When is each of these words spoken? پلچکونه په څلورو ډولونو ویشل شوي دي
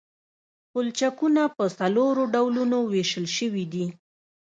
پلچکونه 0.71 1.43
په 1.55 1.63
څلورو 1.77 2.23
ډولونو 2.33 2.77
ویشل 2.93 3.25
شوي 3.37 3.65
دي 3.73 3.85